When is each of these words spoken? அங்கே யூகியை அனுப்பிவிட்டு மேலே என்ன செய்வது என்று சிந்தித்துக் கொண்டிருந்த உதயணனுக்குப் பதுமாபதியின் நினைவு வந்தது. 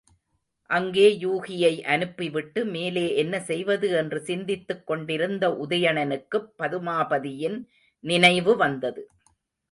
அங்கே 0.69 1.17
யூகியை 1.21 1.81
அனுப்பிவிட்டு 1.85 2.65
மேலே 2.65 3.15
என்ன 3.15 3.39
செய்வது 3.39 3.89
என்று 3.89 4.19
சிந்தித்துக் 4.19 4.87
கொண்டிருந்த 4.87 5.49
உதயணனுக்குப் 5.49 6.49
பதுமாபதியின் 6.59 7.59
நினைவு 8.03 8.55
வந்தது. 8.55 9.03